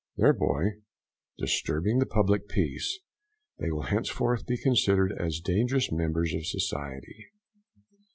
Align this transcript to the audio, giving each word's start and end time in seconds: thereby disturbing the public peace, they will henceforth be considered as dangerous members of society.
thereby 0.17 0.79
disturbing 1.37 1.99
the 1.99 2.07
public 2.07 2.47
peace, 2.47 2.97
they 3.59 3.69
will 3.71 3.83
henceforth 3.83 4.47
be 4.47 4.57
considered 4.57 5.11
as 5.19 5.39
dangerous 5.39 5.91
members 5.91 6.33
of 6.33 6.43
society. 6.43 7.27